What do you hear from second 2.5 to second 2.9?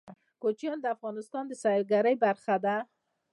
ده.